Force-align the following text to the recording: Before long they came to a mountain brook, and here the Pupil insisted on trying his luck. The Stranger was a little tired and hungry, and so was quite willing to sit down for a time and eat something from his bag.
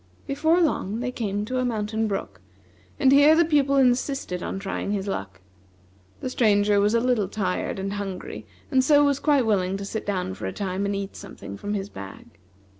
Before 0.25 0.59
long 0.59 0.99
they 0.99 1.11
came 1.11 1.45
to 1.45 1.59
a 1.59 1.63
mountain 1.63 2.07
brook, 2.07 2.41
and 2.99 3.11
here 3.11 3.35
the 3.35 3.45
Pupil 3.45 3.75
insisted 3.75 4.41
on 4.41 4.57
trying 4.57 4.93
his 4.93 5.07
luck. 5.07 5.41
The 6.21 6.29
Stranger 6.31 6.79
was 6.79 6.95
a 6.95 6.99
little 6.99 7.27
tired 7.27 7.77
and 7.77 7.93
hungry, 7.93 8.47
and 8.71 8.83
so 8.83 9.05
was 9.05 9.19
quite 9.19 9.45
willing 9.45 9.77
to 9.77 9.85
sit 9.85 10.07
down 10.07 10.33
for 10.33 10.47
a 10.47 10.53
time 10.53 10.87
and 10.87 10.95
eat 10.95 11.15
something 11.15 11.55
from 11.55 11.75
his 11.75 11.89
bag. 11.89 12.39